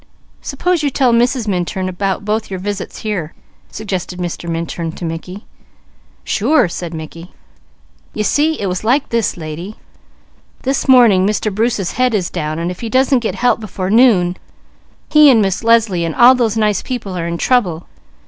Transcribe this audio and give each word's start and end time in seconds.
"Suppose 0.41 0.81
you 0.81 0.89
tell 0.89 1.13
Mrs. 1.13 1.47
Minturn 1.47 1.87
about 1.87 2.25
both 2.25 2.49
your 2.49 2.59
visits 2.59 3.01
here," 3.01 3.35
suggested 3.69 4.17
Mr. 4.17 4.49
Minturn 4.49 4.93
to 4.93 5.05
Mickey. 5.05 5.45
"Sure!" 6.23 6.67
said 6.67 6.91
Mickey. 6.91 7.35
"You 8.15 8.23
see 8.23 8.59
it 8.59 8.65
was 8.65 8.83
like 8.83 9.09
this 9.09 9.37
lady. 9.37 9.75
This 10.63 10.87
morning 10.87 11.27
Mr. 11.27 11.53
Bruce's 11.53 11.91
head 11.91 12.15
is 12.15 12.31
down, 12.31 12.57
and 12.57 12.71
if 12.71 12.79
he 12.79 12.89
doesn't 12.89 13.19
get 13.19 13.35
help 13.35 13.59
before 13.59 13.91
noon, 13.91 14.37
he 15.07 15.29
and 15.29 15.39
Miss 15.39 15.63
Leslie 15.63 16.03
and 16.03 16.15
all 16.15 16.33
those 16.33 16.57
nice 16.57 16.81
people 16.81 17.15
are 17.15 17.27
in 17.27 17.37
trouble. 17.37 17.85